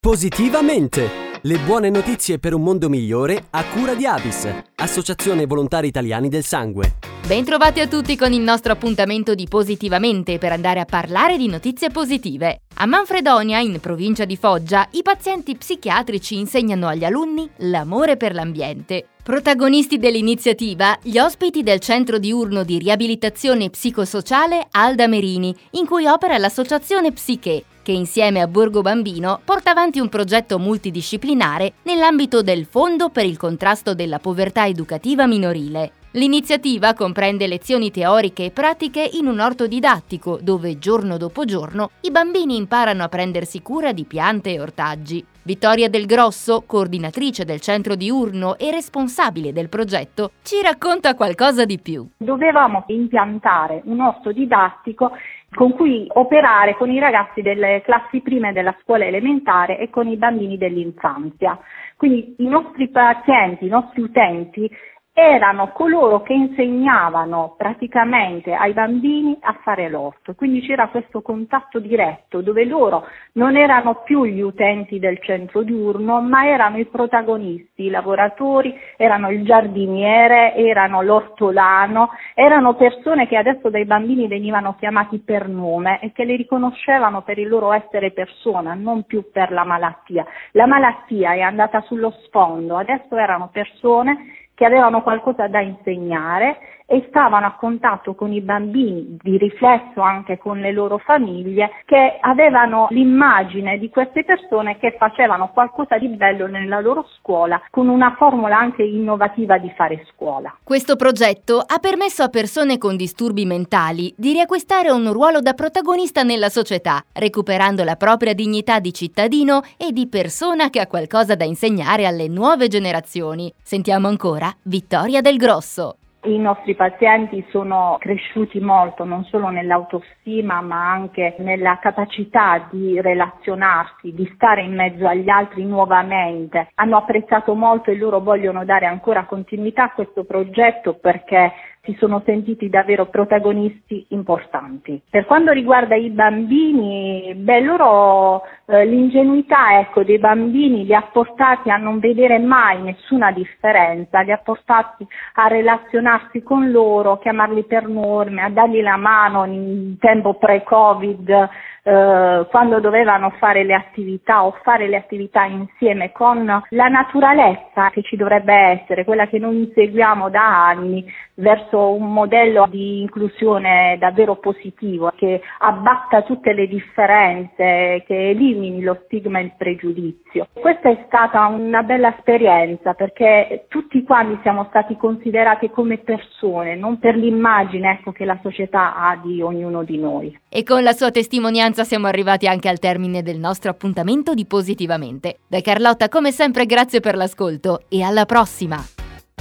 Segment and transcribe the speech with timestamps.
[0.00, 1.10] Positivamente!
[1.42, 6.44] Le buone notizie per un mondo migliore a cura di Avis, Associazione Volontari Italiani del
[6.44, 6.98] Sangue.
[7.26, 11.90] Bentrovati a tutti con il nostro appuntamento di Positivamente per andare a parlare di notizie
[11.90, 12.60] positive.
[12.76, 19.08] A Manfredonia, in provincia di Foggia, i pazienti psichiatrici insegnano agli alunni l'amore per l'ambiente.
[19.20, 26.38] Protagonisti dell'iniziativa, gli ospiti del centro diurno di riabilitazione psicosociale Alda Merini, in cui opera
[26.38, 33.08] l'associazione Psiche, che insieme a Borgo Bambino porta avanti un progetto multidisciplinare nell'ambito del Fondo
[33.08, 35.92] per il contrasto della povertà educativa minorile.
[36.12, 42.10] L'iniziativa comprende lezioni teoriche e pratiche in un orto didattico dove giorno dopo giorno i
[42.10, 45.22] bambini imparano a prendersi cura di piante e ortaggi.
[45.42, 51.78] Vittoria Del Grosso, coordinatrice del centro diurno e responsabile del progetto, ci racconta qualcosa di
[51.78, 52.08] più.
[52.16, 55.10] Dovevamo impiantare un orto didattico
[55.54, 60.16] con cui operare con i ragazzi delle classi prime della scuola elementare e con i
[60.16, 61.58] bambini dell'infanzia.
[61.96, 64.70] Quindi i nostri pazienti, i nostri utenti
[65.18, 72.40] erano coloro che insegnavano praticamente ai bambini a fare l'orto, quindi c'era questo contatto diretto
[72.40, 77.90] dove loro non erano più gli utenti del centro diurno, ma erano i protagonisti, i
[77.90, 85.48] lavoratori, erano il giardiniere, erano l'ortolano, erano persone che adesso dai bambini venivano chiamati per
[85.48, 90.24] nome e che li riconoscevano per il loro essere persona, non più per la malattia.
[90.52, 96.58] La malattia è andata sullo sfondo, adesso erano persone che avevano qualcosa da insegnare
[96.90, 102.16] e stavano a contatto con i bambini, di riflesso anche con le loro famiglie, che
[102.20, 108.14] avevano l'immagine di queste persone che facevano qualcosa di bello nella loro scuola con una
[108.16, 110.56] formula anche innovativa di fare scuola.
[110.64, 116.22] Questo progetto ha permesso a persone con disturbi mentali di riacquistare un ruolo da protagonista
[116.22, 121.44] nella società, recuperando la propria dignità di cittadino e di persona che ha qualcosa da
[121.44, 123.52] insegnare alle nuove generazioni.
[123.62, 125.97] Sentiamo ancora Vittoria del Grosso.
[126.24, 134.12] I nostri pazienti sono cresciuti molto non solo nell'autostima ma anche nella capacità di relazionarsi,
[134.12, 136.70] di stare in mezzo agli altri nuovamente.
[136.74, 141.52] Hanno apprezzato molto e loro vogliono dare ancora continuità a questo progetto perché
[141.88, 145.00] si sono sentiti davvero protagonisti importanti.
[145.08, 151.70] Per quanto riguarda i bambini, beh, loro eh, l'ingenuità ecco, dei bambini li ha portati
[151.70, 155.06] a non vedere mai nessuna differenza, li ha portati
[155.36, 161.48] a relazionarsi con loro, a chiamarli per norme, a dargli la mano in tempo pre-Covid
[161.88, 168.02] eh, quando dovevano fare le attività o fare le attività insieme con la naturalezza che
[168.02, 174.36] ci dovrebbe essere, quella che noi inseguiamo da anni verso un modello di inclusione davvero
[174.36, 180.48] positivo che abbatta tutte le differenze, che elimini lo stigma e il pregiudizio.
[180.52, 186.98] Questa è stata una bella esperienza perché tutti quanti siamo stati considerati come persone, non
[186.98, 190.38] per l'immagine ecco, che la società ha di ognuno di noi.
[190.50, 195.38] E con la sua testimonianza siamo arrivati anche al termine del nostro appuntamento di Positivamente.
[195.46, 198.84] Da Carlotta, come sempre, grazie per l'ascolto e alla prossima!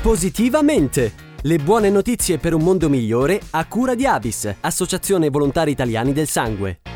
[0.00, 1.24] Positivamente!
[1.42, 6.26] Le buone notizie per un mondo migliore a cura di Avis, Associazione Volontari Italiani del
[6.26, 6.95] Sangue.